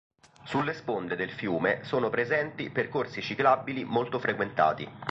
Sulle 0.45 0.73
sponde 0.73 1.15
del 1.15 1.29
fiume 1.29 1.83
sono 1.83 2.09
presenti 2.09 2.71
percorsi 2.71 3.21
ciclabili 3.21 3.83
molto 3.85 4.17
frequentati. 4.17 4.89